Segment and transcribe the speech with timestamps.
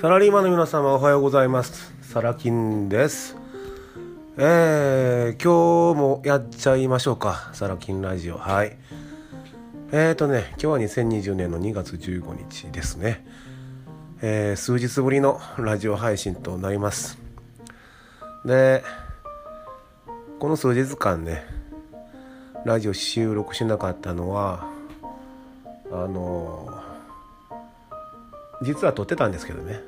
[0.00, 1.92] サラリーマンの皆様おはようございます。
[2.02, 3.36] サラ金です。
[4.36, 7.50] えー、今日もやっちゃいましょうか。
[7.52, 8.38] サラ金ラジオ。
[8.38, 8.76] はい。
[9.90, 13.26] えーとね今日は2020年の2月15日ですね。
[14.22, 17.18] えー、数日ぶりのラジオ配信となります。
[18.44, 18.84] で
[20.38, 21.42] この数日間ね
[22.64, 24.64] ラジオ収録しなかったのは
[25.90, 26.87] あの
[28.62, 29.80] 実は撮ってたんですけどね。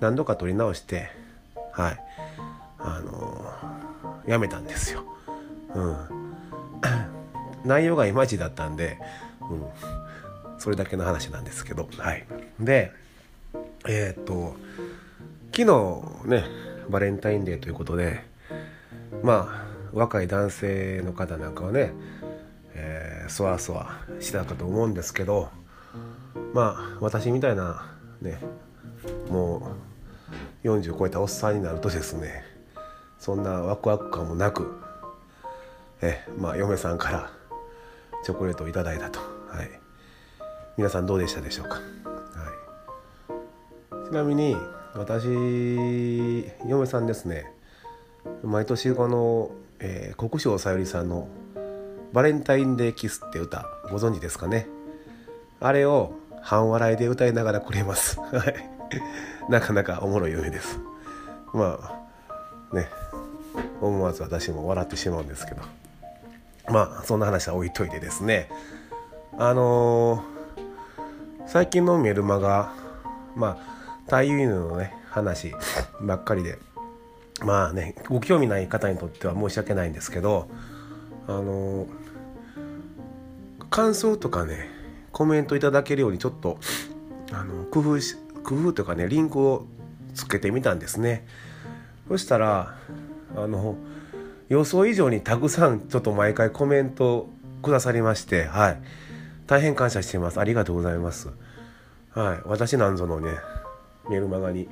[0.00, 1.10] 何度か撮り直して
[1.72, 2.00] はい。
[2.78, 3.44] あの
[4.26, 5.04] やめたんですよ。
[5.74, 5.96] うん。
[7.64, 8.98] 内容がいまいちだったんで、
[9.50, 9.66] うん、
[10.58, 12.26] それだけの話なんですけどはい。
[12.60, 12.92] で
[13.88, 14.56] えー、っと
[15.52, 16.44] 昨日ね
[16.88, 18.22] バレンタインデーということで
[19.22, 21.92] まあ若い男性の方なんかはね、
[22.74, 25.48] えー、そわそわしてたかと思うんですけど
[26.56, 27.84] まあ私みたいな
[28.22, 28.38] ね
[29.28, 29.76] も
[30.64, 32.44] う40超えたおっさんになるとですね
[33.18, 34.74] そんなワクワク感もなく
[36.00, 37.30] えまあ嫁さんから
[38.24, 39.70] チョコレートをいただいたと、はい、
[40.78, 41.80] 皆さんどうでしたでしょうか、は
[44.06, 44.56] い、ちなみに
[44.94, 45.26] 私
[46.66, 47.52] 嫁さんですね
[48.42, 51.28] 毎年この、えー、国生さゆりさんの
[52.14, 54.66] 「バレンタインデーキス」って歌ご存知ですかね？
[55.60, 56.14] あれを
[56.46, 58.20] 半笑いで歌いながらくれます。
[58.20, 59.50] はい。
[59.50, 60.78] なかなかおもろい夢です。
[61.52, 61.76] ま
[62.72, 62.86] あね。
[63.80, 65.62] 思わず私も笑ってしまうんですけど。
[66.68, 68.48] まあそんな話は置いといてですね。
[69.36, 72.72] あのー、最近のメルマガ
[73.34, 75.52] まあ対輸入のね話
[76.00, 76.58] ばっかりで
[77.42, 80.48] まあねご興味ない方にとっては申し訳ないんですけど
[81.26, 81.88] あのー、
[83.68, 84.75] 感想とかね
[85.16, 86.58] コメントいただけるようにちょっと
[87.32, 89.64] あの工夫し工夫というかねリンクを
[90.14, 91.26] つけてみたんですね。
[92.06, 92.76] そしたら
[93.34, 93.76] あの
[94.50, 97.30] 予想以上にたくさんちょっと毎回コメント
[97.62, 98.82] くださりましてはい。
[99.46, 100.38] 大変感謝しています。
[100.38, 101.30] ありがとうございます。
[102.10, 102.40] はい。
[102.44, 103.30] 私なんぞのね
[104.10, 104.68] メルマガに、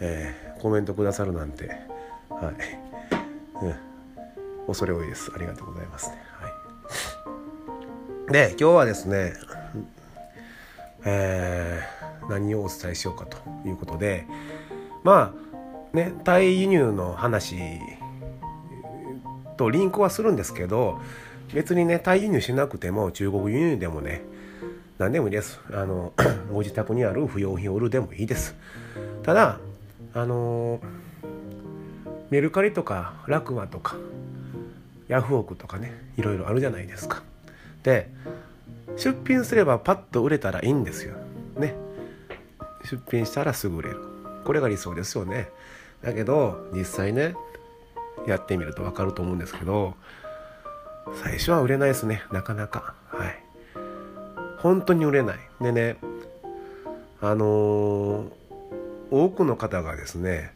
[0.00, 1.68] えー、コメントくださるなんて
[2.28, 3.74] はい、うん、
[4.66, 5.30] 恐れ多いです。
[5.32, 6.16] ありがとうございますね。
[6.40, 8.32] はい。
[8.32, 9.32] で今日はですね
[11.04, 14.26] えー、何をお伝えしようかということで
[15.02, 15.34] ま
[15.92, 17.56] あねタイ輸入の話
[19.56, 21.00] とリンクはするんですけど
[21.52, 24.22] 別にねタイ輸入しなくても中国輸入でもね
[24.98, 25.58] 何でもいいです。
[25.72, 26.12] あの
[26.52, 28.54] ご自宅にある不用品を売るでもいいです。
[29.22, 29.58] ただ
[30.12, 30.78] あの
[32.28, 33.96] メルカリとかラクマとか
[35.08, 37.22] ヤフオクとかねいろいろあるじゃないですか。
[37.82, 38.10] で
[39.00, 41.14] 出品すればパッと売れたらいいんですよ。
[41.56, 41.74] ね。
[42.84, 43.96] 出品したらすぐ売れる。
[44.44, 45.48] これが理想ですよね。
[46.02, 47.34] だけど実際ね
[48.26, 49.94] やってみると分かると思うんですけど
[51.22, 52.22] 最初は売れないですね。
[52.30, 52.94] なかなか。
[53.08, 53.42] はい。
[54.58, 55.38] 本当に売れない。
[55.62, 55.96] でね
[57.22, 58.30] あのー、
[59.10, 60.52] 多くの方がですね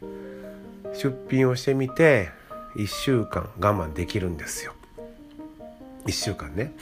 [0.93, 2.29] 出品をしてみて
[2.75, 4.73] 1週間我慢できるんですよ。
[6.05, 6.75] 1週間ね。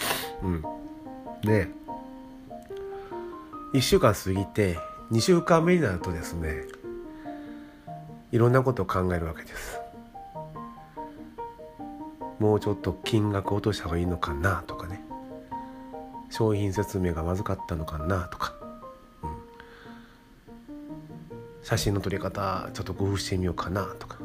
[0.43, 0.72] うん。
[1.43, 1.67] で
[3.73, 4.77] 1週間過ぎて
[5.11, 6.63] 2週間目になるとですね
[8.31, 9.79] いろんなことを考えるわけです。
[12.39, 15.01] もうちょっと金額落とした方がいいのかなとかね。
[16.31, 18.55] 商品説明がまずかったのかなとか、
[19.21, 19.35] うん、
[21.61, 24.17] 写真の撮り方ちょっと工夫してみようかなとか。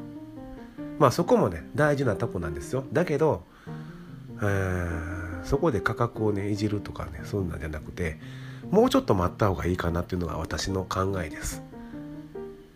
[0.98, 2.84] まあそこもね大事なとこなんですよ。
[2.92, 3.44] だけど、
[4.38, 8.19] えーそこで価格をねいじるとかねそんなんじゃなくて
[8.71, 11.62] もうちょっと待った方がいいかなっていうのが私の考えです。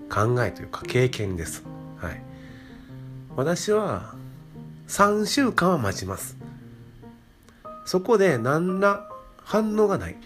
[0.08, 1.64] 考えというか経験です。
[1.98, 2.22] はい。
[3.36, 4.14] 私は
[4.88, 6.36] 3週間は待ちます。
[7.84, 9.08] そこで何ら
[9.42, 10.16] 反応がない。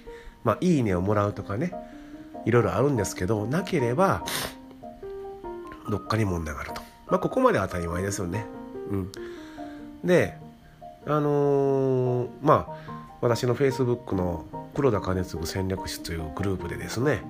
[0.44, 1.72] まあいいねをもらうとかね
[2.44, 4.24] いろいろあるんですけどなければ
[5.90, 6.82] どっかに問題があると。
[7.08, 8.46] まあここまで当たり前ですよね。
[8.90, 9.12] うん。
[10.04, 10.38] で
[11.06, 14.44] あのー、まあ私のフェイスブックの
[14.74, 17.22] 黒田兼次戦略室というグループでですね、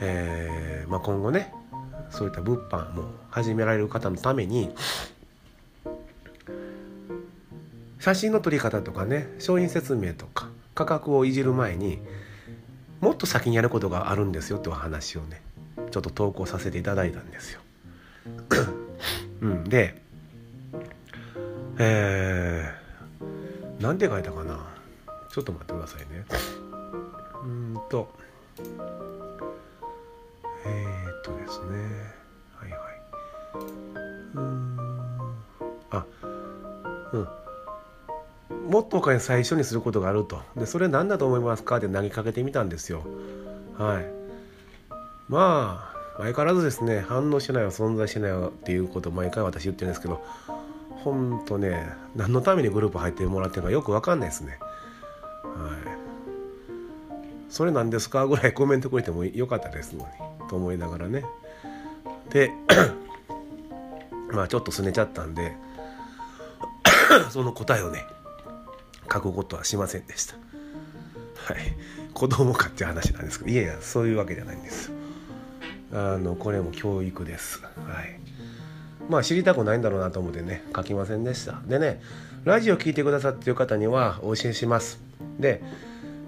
[0.00, 1.52] えーまあ、今後ね
[2.10, 4.74] そういった物販も始められる方のために
[8.00, 11.98] 写真の撮り方とかね商品説明とか価格をいじる前に
[13.00, 15.42] もっと先にやることがあるんですよってお話をね
[15.90, 17.60] ちょっと投稿させていただいたんですよ。
[19.42, 20.00] うん、で
[21.78, 24.58] えー、なんて書いたかな？
[25.30, 26.24] ちょっと待ってくださいね。
[27.44, 28.08] うんと。
[30.66, 31.76] えー、っとですね。
[32.56, 32.80] はいはい。
[34.34, 34.78] うん。
[35.90, 36.04] あ
[37.12, 37.28] うん。
[38.70, 40.42] もっと他に最初にすることがあると。
[40.56, 41.76] でそれ何だと思いますか？
[41.76, 43.02] って投げかけてみたんですよ。
[43.76, 44.06] はい。
[45.28, 50.24] まあ相変わらずですね反応しないは存在しないわっていうことを毎回私言ってるんですけど
[51.12, 54.58] ほんとね何のためにグループ入ってもらってるのかよく分かんないですね。
[55.42, 55.78] はい。
[57.48, 58.26] それなんですか？
[58.26, 61.24] ぐらいコメントくれてもよかったですのにと思いながらね。
[62.30, 62.50] で
[64.32, 65.56] まあちょっとすねちゃったんで
[67.30, 68.04] その答えをね
[69.10, 70.34] 書くことはしませんでした。
[70.34, 71.56] はい。
[72.12, 74.90] 子供かっていう話なんですけどいやいやそういうわけじゃないんです。
[75.92, 77.62] あのこれも教育です。
[77.62, 77.68] は
[78.02, 78.20] い。
[79.08, 81.60] まあ知りたくないんだろうなと思ってね書きませんでした。
[81.66, 82.00] でね
[82.44, 85.00] ラジオ聞いてくださってる方にはお教えします。
[85.38, 85.62] で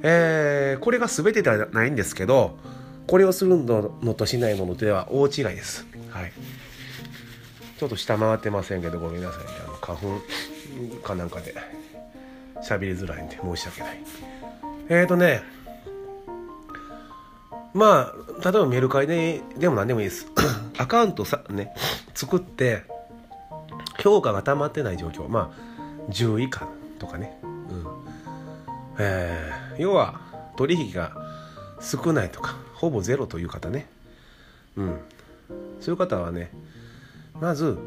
[0.03, 2.59] えー、これが全てではないんですけど
[3.06, 5.87] これをするのとしないののでは大違いです。
[6.11, 6.32] はい。
[7.79, 9.50] ちょっと下回ってませんけどごめんなさいね。
[9.67, 10.21] あの花粉
[11.03, 11.55] かなんかで
[12.62, 14.03] 喋りづらいんで申し訳ない。
[14.88, 15.43] えーとね
[17.73, 20.26] まあ例えばメルカリででも何でもいいです。
[20.81, 21.75] アカウントさね
[22.15, 22.85] 作って
[23.99, 25.29] 評価が溜まってない状況。
[25.29, 26.67] まあ10以下
[26.99, 27.38] とかね。
[27.44, 27.87] うん。
[28.99, 30.21] えー、要は
[30.56, 31.12] 取引が
[31.81, 33.88] 少ないとかほぼゼロという方ね。
[34.77, 34.99] うん。
[35.81, 36.50] そういう方はね
[37.38, 37.79] まず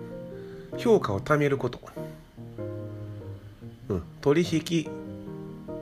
[0.78, 1.80] 評価を貯めること、
[3.90, 4.88] うん、取引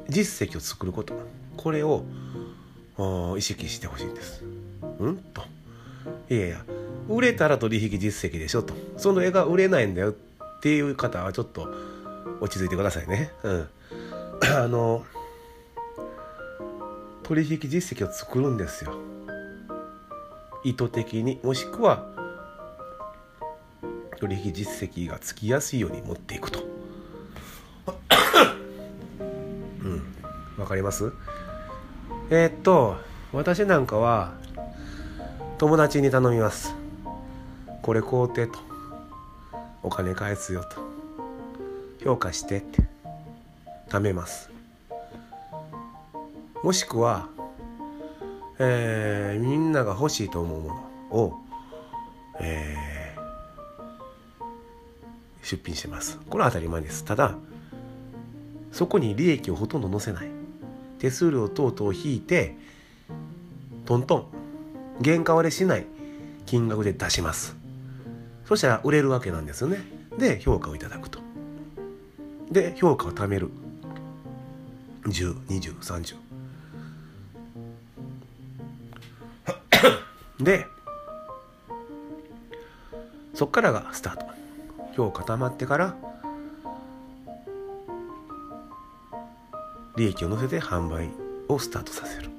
[0.08, 1.14] 実績を作ること。
[1.58, 2.06] これを
[3.38, 4.46] 意識してほしいんです。
[5.00, 5.18] うん？
[5.34, 5.44] と。
[6.30, 6.66] いやいや。
[7.10, 8.74] 売れたら取引実績でしょと。
[8.98, 10.14] その絵が売れないんだよっ
[10.62, 11.68] ていう方はちょっと
[12.40, 13.32] 落ち着いてくださいね。
[13.44, 13.68] うん。
[14.56, 15.06] あの
[17.24, 18.94] 取引実績を作るんですよ。
[20.64, 21.40] 意図的に。
[21.44, 22.06] もしくは
[24.20, 26.60] 取引実績がつきやすいように持っていくと。
[29.84, 30.04] うん。
[30.58, 31.12] わかります？
[32.30, 32.98] えー、っと
[33.34, 34.34] 私なんかは
[35.58, 36.76] 友達に頼みます。
[37.82, 38.60] これ買うてと。
[39.84, 40.78] お金返すよと。
[42.04, 42.84] 評価してって。
[43.90, 44.50] 貯めます。
[46.64, 47.28] もしくは、
[48.60, 50.68] えー、みんなが欲しいと思うも
[51.10, 51.34] のを、
[52.40, 56.20] えー、出品してます。
[56.30, 57.04] これは当たり前です。
[57.04, 57.36] ただ
[58.72, 60.30] そこに利益をほとんど載せない。
[61.00, 62.56] 手数料等々を引いて
[63.86, 64.26] トントン。
[65.04, 65.88] 原価割れしない
[66.46, 67.61] 金額で出します。
[68.52, 69.80] そしたら売れるわけなんですよね。
[70.18, 71.20] で評価をいただくと。
[72.52, 73.50] で評価を貯める。
[75.06, 76.18] 102030
[80.44, 80.68] で
[83.34, 84.26] そっからがスタート。
[84.98, 85.96] 評価溜まってから
[89.96, 91.08] 利益を乗せて販売
[91.48, 92.31] をスタートさせる。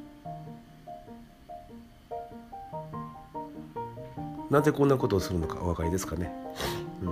[4.52, 6.30] なぜこんなことをするのかお分かりですかね？
[7.00, 7.08] うん。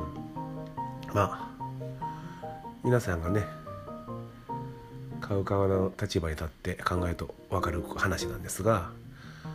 [1.15, 1.49] まあ
[2.85, 3.45] 皆さんがね
[5.23, 8.91] 買う側の立場に立って考えると分かる話なんですが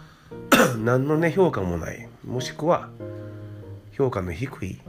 [0.84, 2.89] 何のね評価もないもしくは
[3.92, 4.82] 評価の低い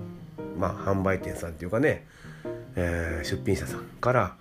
[0.58, 2.06] まあ販売店さんっていうかね、
[2.76, 4.36] えー、出品者さんから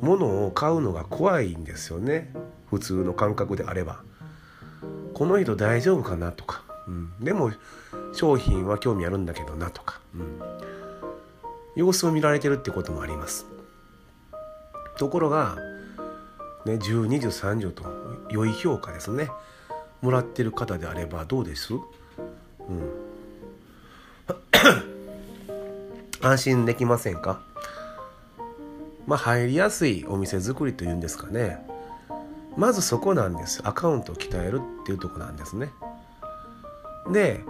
[0.00, 2.32] 物を買うのが怖いんですよね。
[2.70, 4.04] 普通の感覚であれば。
[5.12, 7.52] この人大丈夫かなとか、うん、でも
[8.12, 10.40] 商品は興味あるんだけどなとか、うん、
[11.76, 13.46] 様子を見られてるってこともあります。
[14.98, 15.56] ところが
[16.66, 17.84] ね102030と
[18.28, 19.30] 良い評価ですね。
[20.02, 21.74] もらってる方であればどうです？
[21.74, 21.80] うん。
[26.20, 27.40] 安心できませんか？
[29.06, 31.64] まあ入りやすいお店作りというんですかね。
[32.56, 33.60] まずそこなんです。
[33.62, 35.70] アカウントを鍛えるっていうとこなんですね。
[37.12, 37.40] で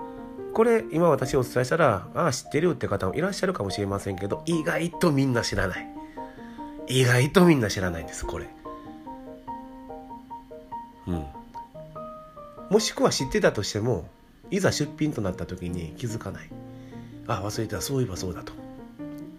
[0.53, 5.87] これ今私お伝えしたらああ知ってるよって方もいらっしゃるかもしれませんけど意外とみんな知らない
[6.89, 8.49] 意外とみんな知らないんですこれ
[11.07, 11.27] うん
[12.71, 14.09] もしくは知ってたとしても
[14.51, 16.51] いざ出品となった時に気づかない
[17.27, 18.53] あ忘れたそういえばそうだと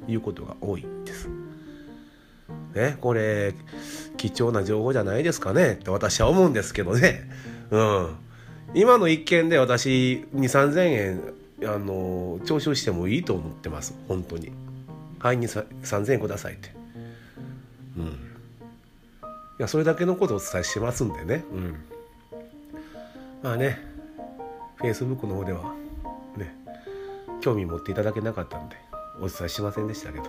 [0.07, 1.29] いうことが多いです。
[2.73, 3.53] ね、これ
[4.17, 7.29] 貴重な情報じゃないですかねって私は思うんですけどね。
[7.69, 8.15] うん。
[8.73, 13.95] 今の一件で私2、3 0円あの徴収してもいいと思ってます。
[14.07, 14.51] 本当に。
[15.19, 16.71] はい、3000円くださいって。
[17.97, 18.05] うん。
[18.05, 18.07] い
[19.59, 21.43] や、それだけのことをお伝えしてますんでね。
[21.53, 21.75] うん。
[23.41, 23.79] まあね
[24.79, 25.73] Facebook の方では
[26.37, 26.55] ね
[27.41, 28.75] 興味持っていただけなかったんで
[29.19, 30.25] お伝えしませんでしたけど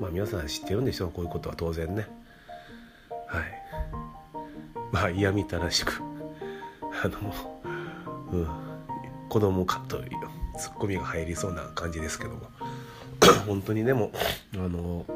[0.00, 2.06] まあ皆さん知ってるんでしょうこういうことは当然ね
[3.26, 3.44] はい
[4.92, 6.00] まあ嫌みたらしく
[7.02, 7.34] あの
[8.32, 8.48] うん。
[9.28, 10.10] 子供かという
[10.58, 12.40] ツッコミが入りそうな感じですけども。
[13.46, 14.10] 本当にでも
[14.54, 15.06] あの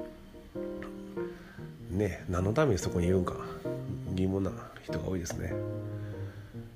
[1.90, 3.34] ね何のためにそこにいるんか
[4.14, 4.52] 疑問な
[4.82, 5.52] 人が多いですね。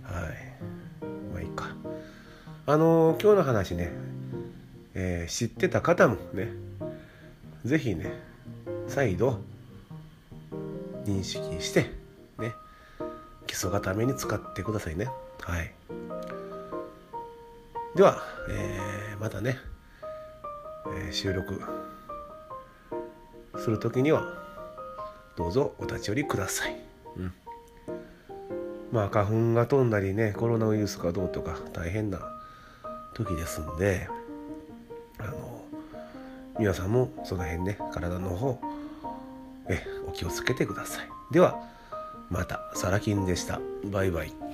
[0.03, 0.51] はい。
[1.33, 1.69] まあいいか。
[2.67, 3.91] あの今日の話ね、
[4.95, 6.49] えー、知ってた方もね
[7.65, 8.13] 是非ね
[8.87, 9.41] 再度
[11.07, 12.00] 認識して
[13.51, 15.09] 基礎固めに使ってくださいね。
[15.41, 15.73] はい。
[17.97, 19.59] では、えー、またね、
[20.87, 21.61] えー、収録
[23.59, 24.23] する時には
[25.35, 26.77] どうぞお立ち寄りください、
[27.17, 27.33] うん、
[28.93, 32.21] まあ花粉が飛んだりねコロナウイルスがどうとか大変な
[33.15, 34.07] 時ですんで
[35.19, 35.65] あの
[36.61, 38.61] 皆さんもその辺ね体の方
[39.69, 41.09] えお気をつけてください。
[41.33, 41.80] では
[42.31, 43.61] またサラキンでした。
[43.85, 44.50] バイバイ。